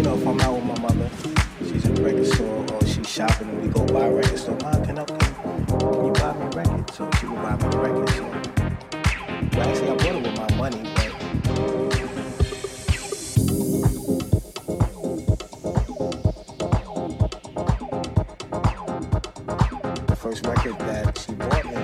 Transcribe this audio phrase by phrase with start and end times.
[0.00, 1.10] you know, if I'm out with my mother,
[1.58, 4.56] she's in the record store or she's shopping and we go buy a record store,
[4.62, 5.18] Mom, can, I, can,
[6.06, 6.90] you buy me a record?
[6.94, 8.08] So she would buy me a record.
[8.08, 8.24] So,
[9.52, 11.12] well, actually, I bought it with my money, but
[20.06, 21.74] the first record that she bought me,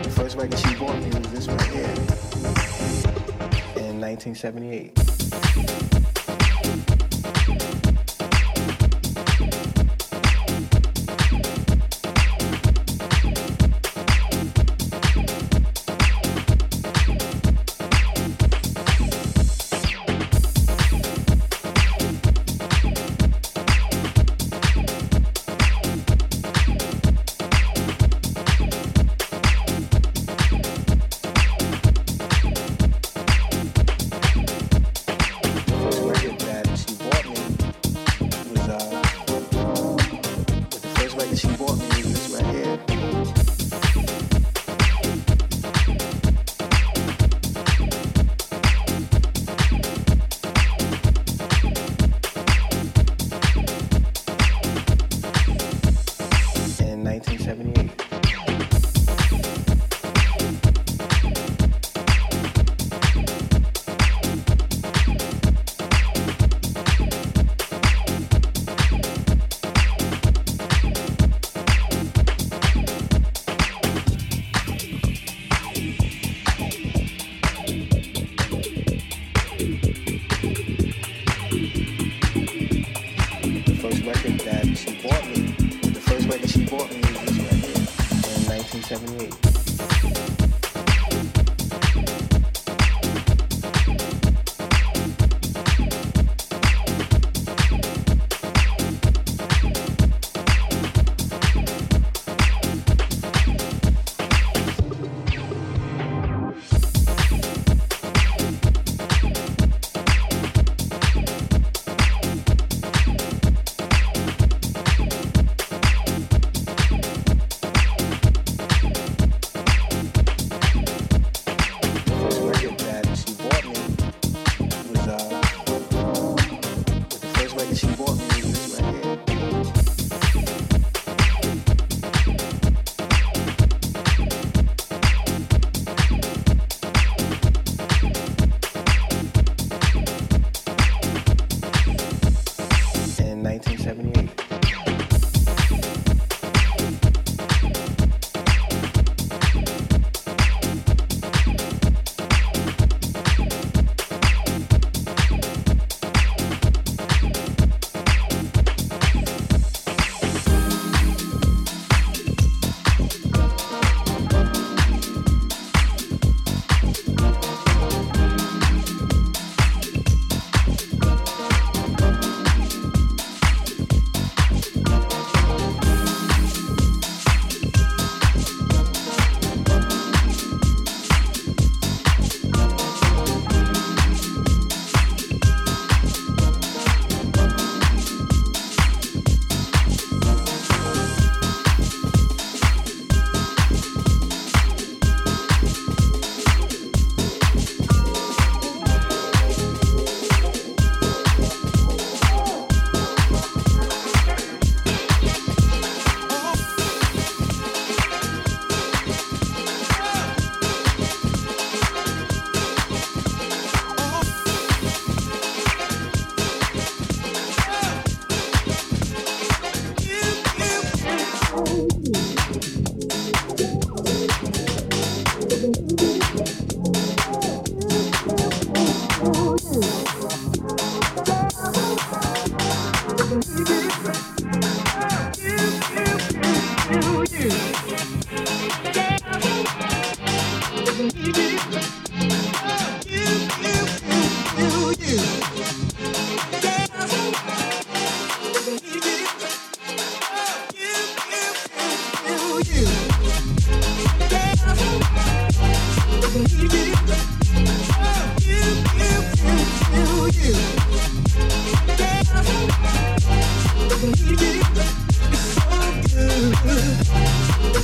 [0.00, 1.84] the first record she bought me was this right here
[3.76, 5.13] in 1978.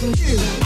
[0.00, 0.59] 去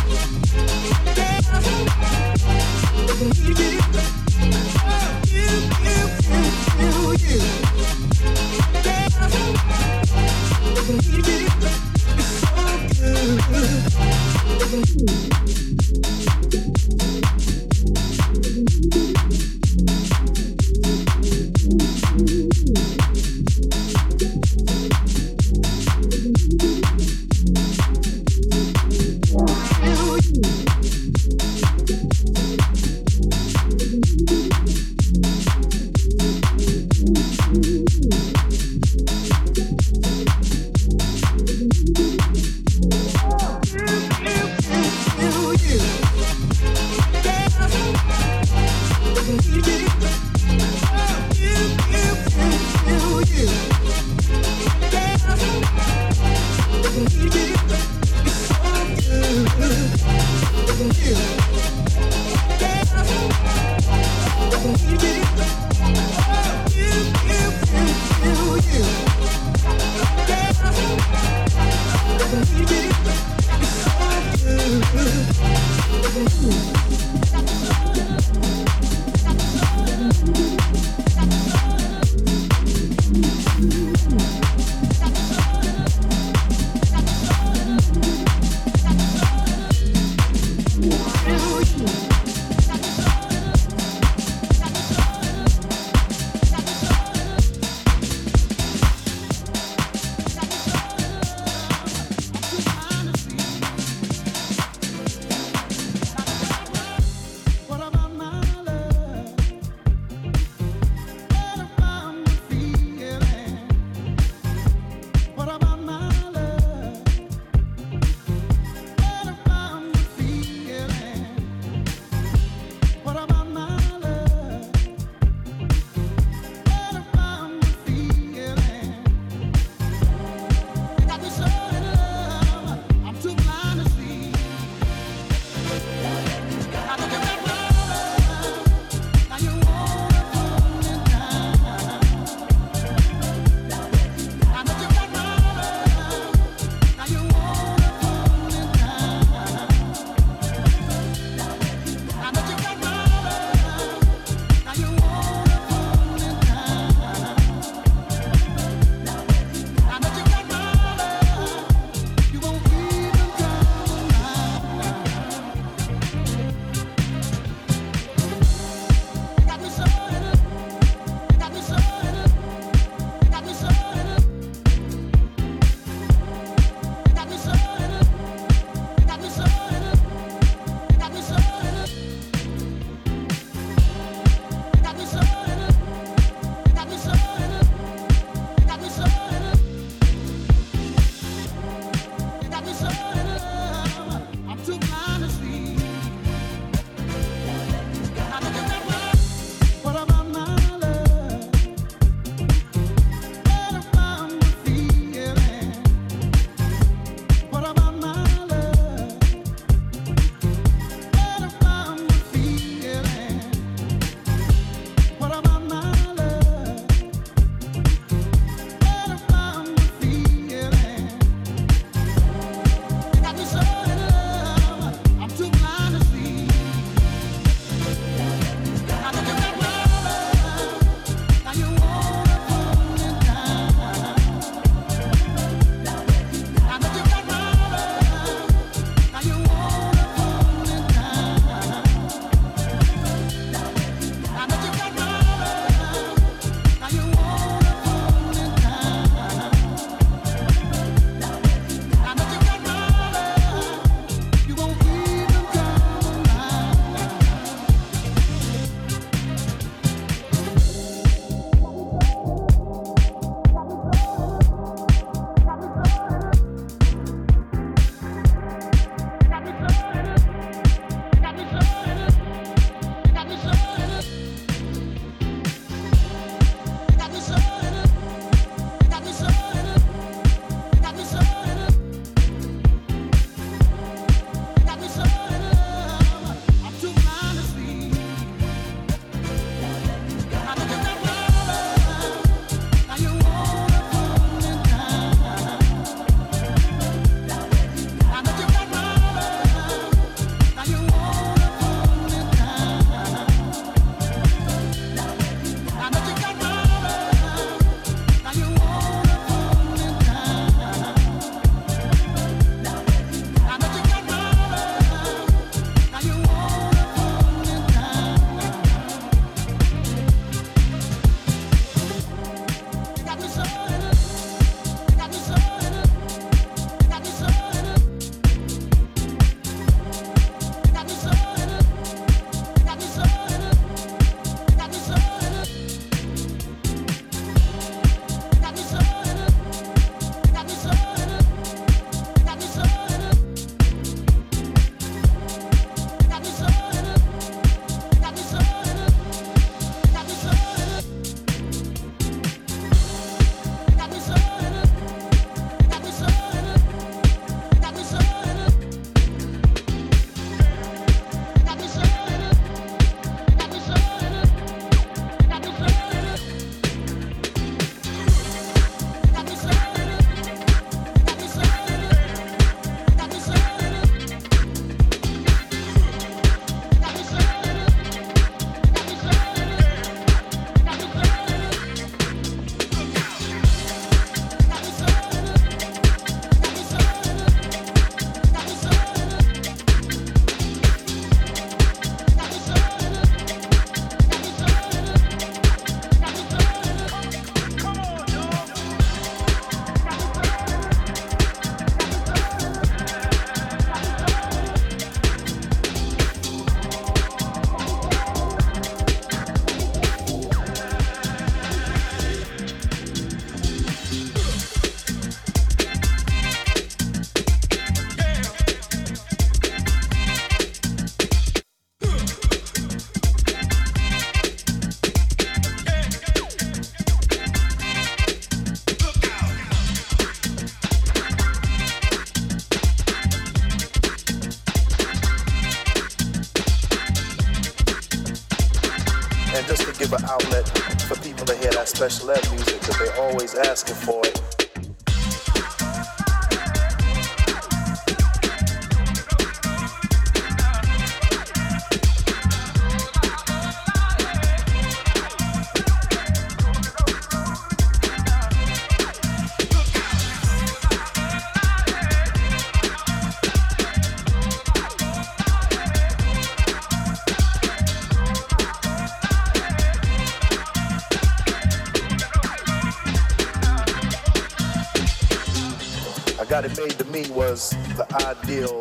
[478.25, 478.59] ideal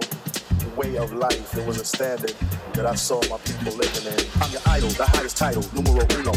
[0.76, 1.58] way of life.
[1.58, 2.36] It was a standard
[2.74, 4.20] that I saw my people living in.
[4.42, 6.34] I'm your idol, the highest title, numero uno.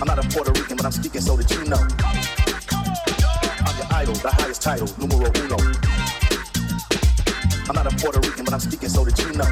[0.00, 1.82] I'm not a Puerto Rican, but I'm speaking so that you know.
[3.68, 5.58] I'm your idol, the highest title, numero uno.
[7.68, 9.50] I'm not a Puerto Rican, but I'm speaking so that you know.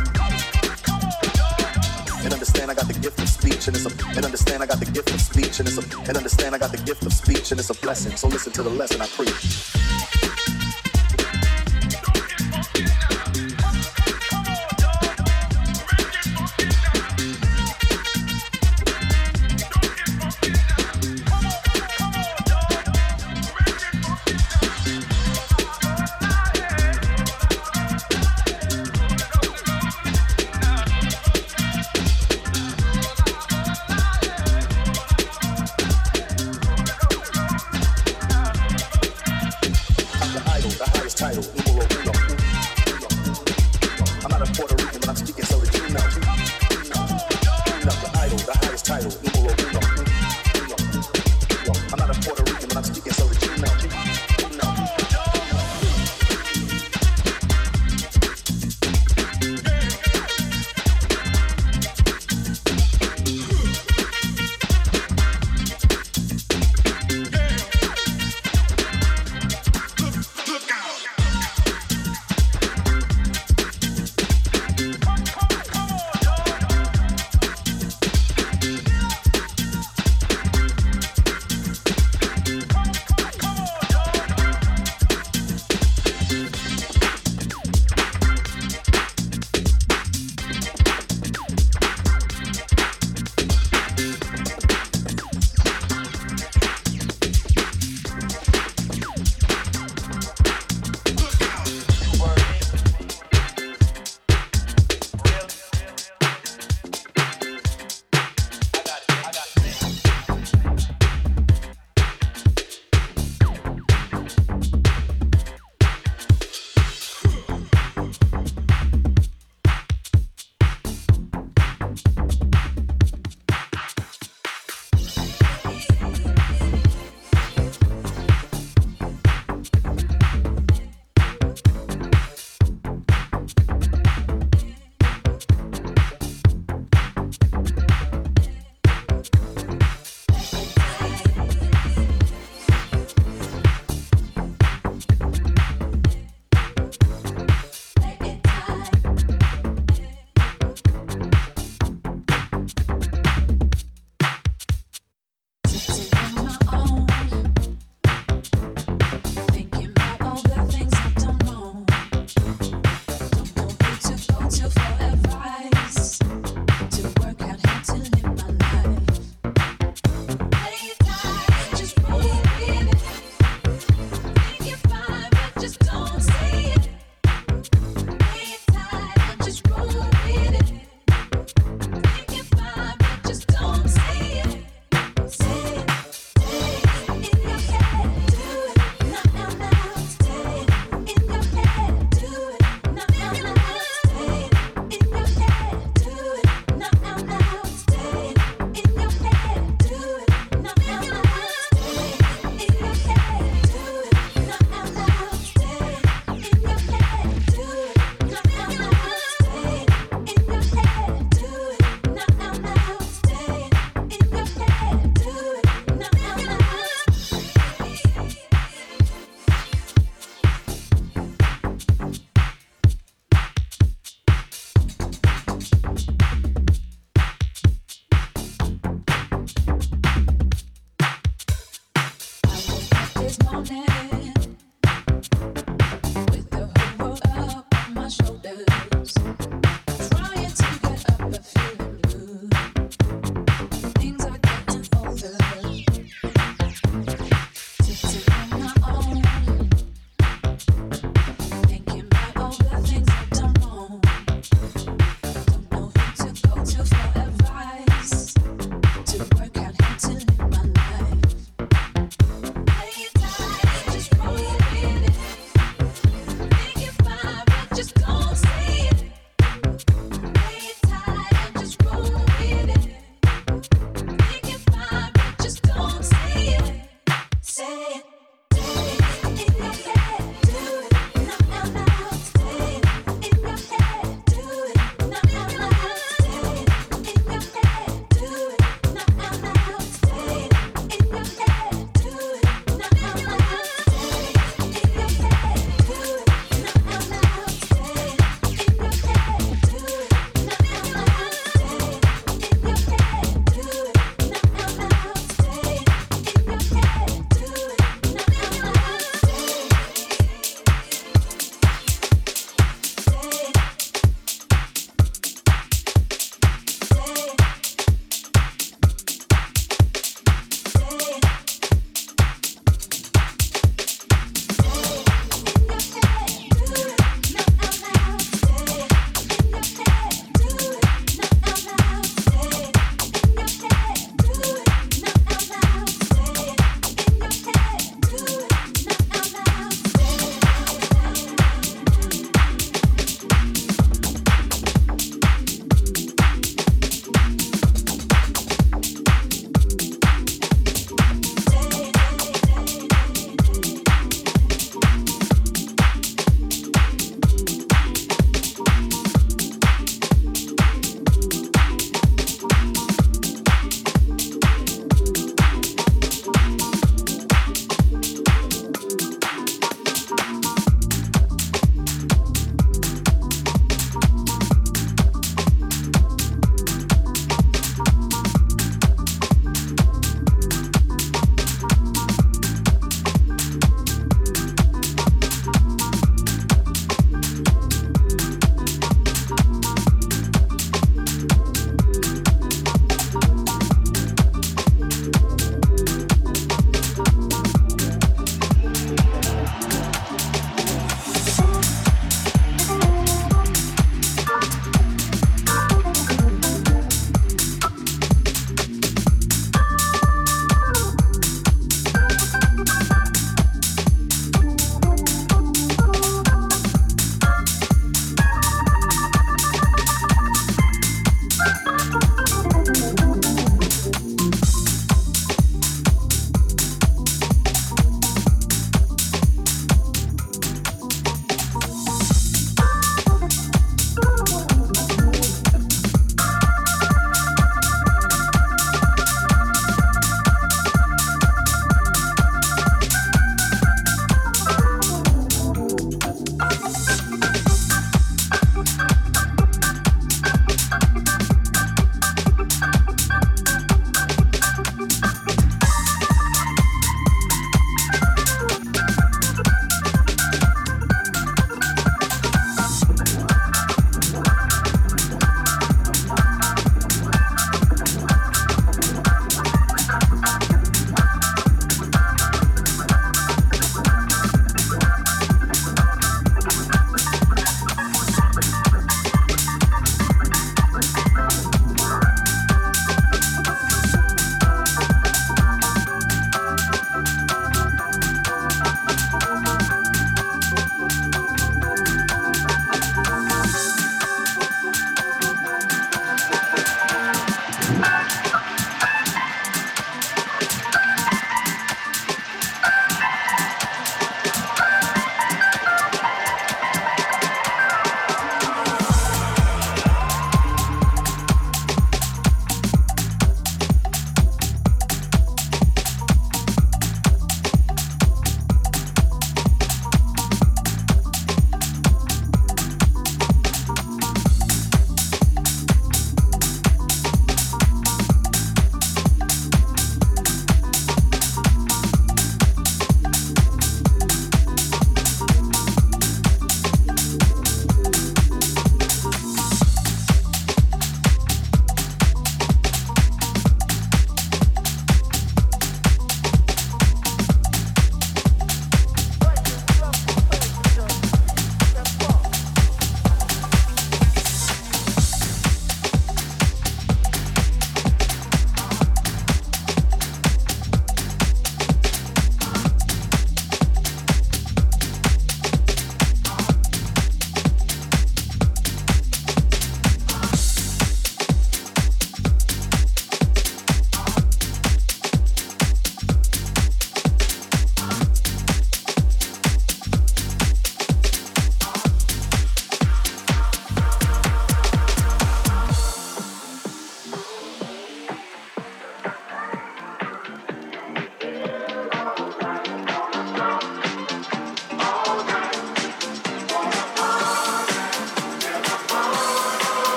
[2.25, 4.80] And understand I got the gift of speech and it's a and understand I got
[4.80, 7.50] the gift of speech and it's a and understand I got the gift of speech
[7.52, 8.16] and it's a blessing.
[8.16, 10.27] So listen to the lesson I preach.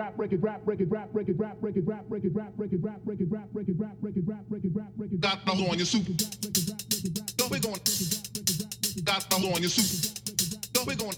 [0.00, 2.32] rap break it rap break it rap break it rap break it rap break it
[2.32, 4.70] rap break it rap break it rap break it rap break it rap break it
[4.74, 6.06] rap break it got thumbs on your soup
[7.36, 7.78] don't be going
[9.04, 11.12] got thumbs on your soup don't be going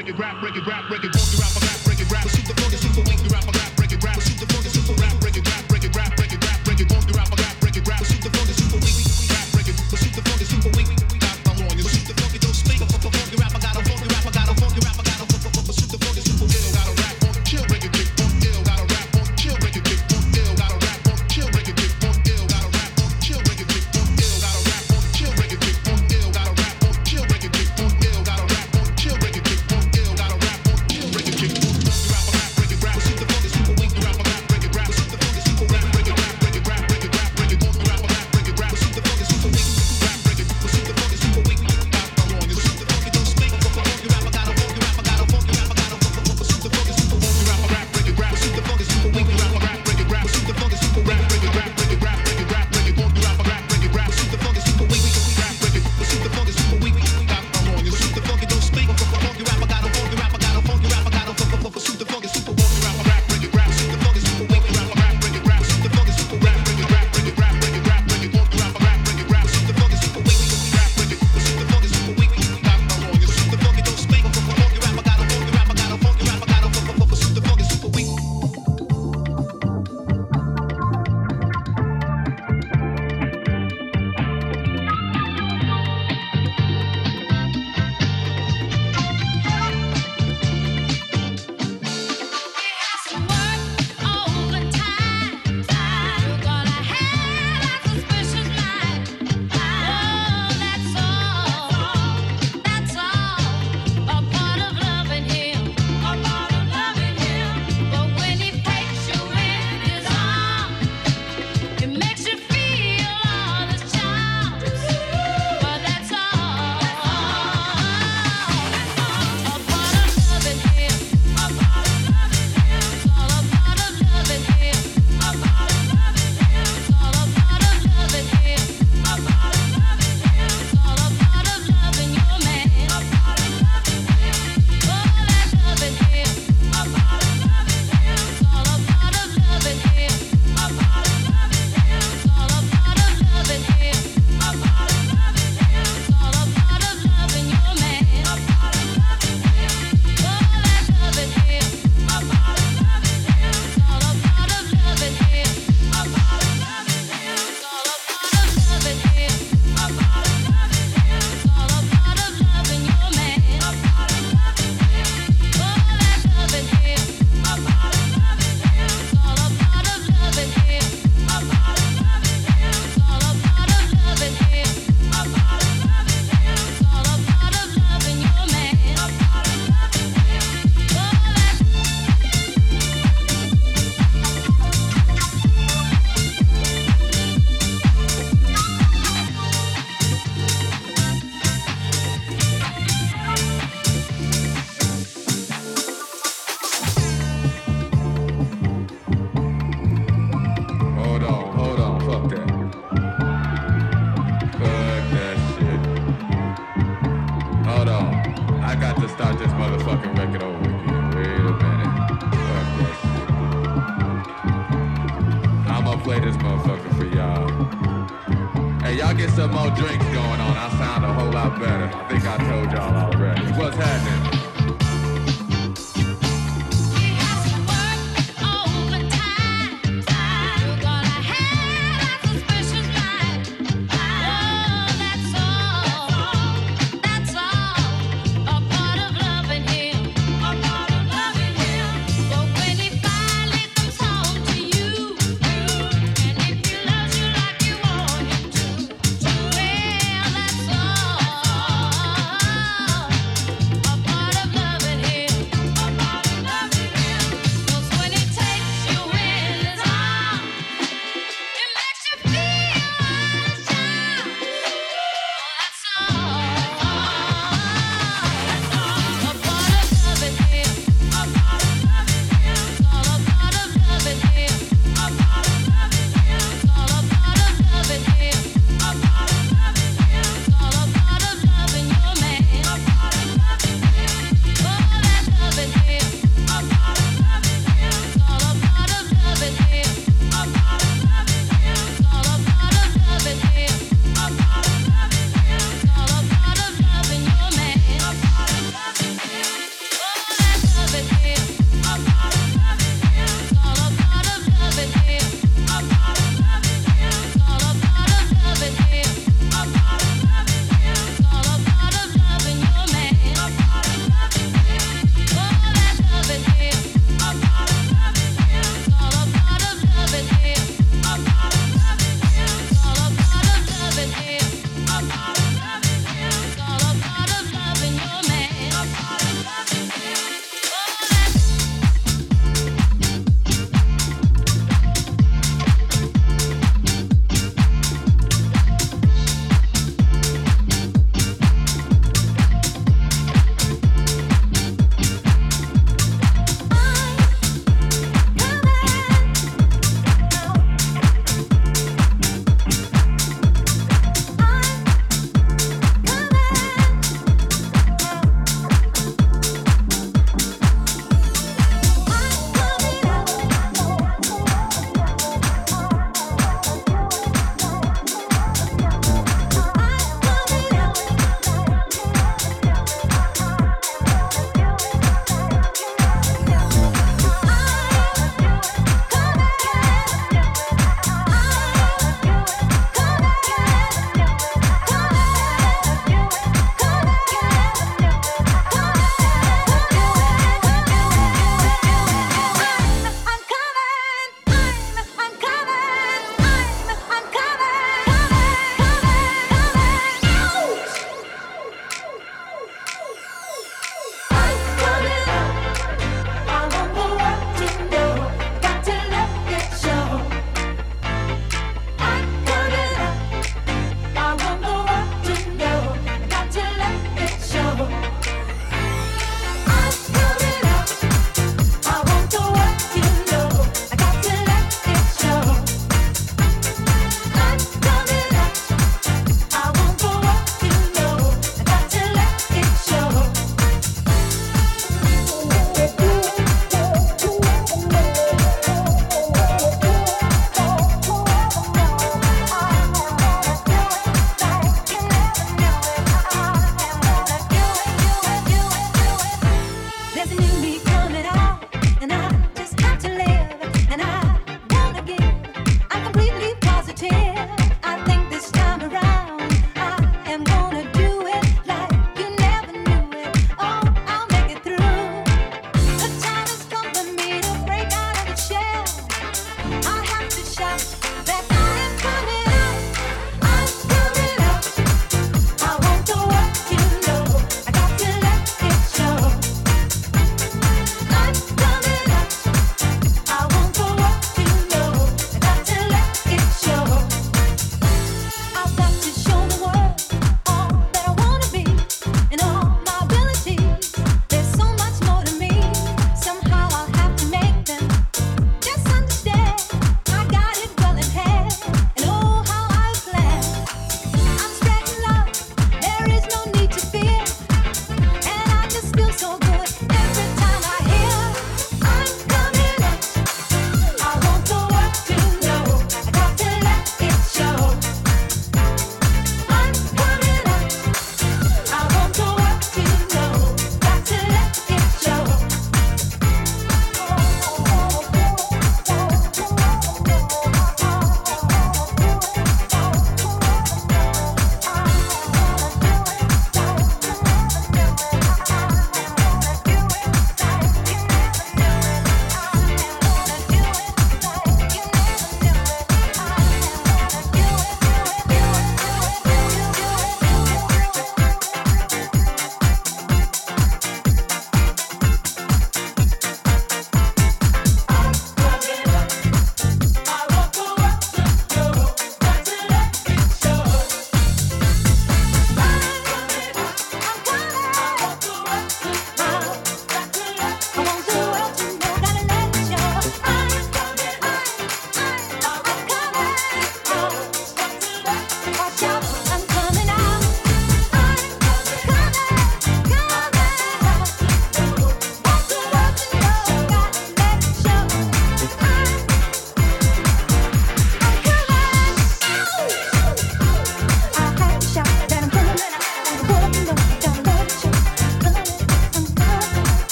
[0.00, 1.49] break it, rap, break it, rap, break it, don't you rap.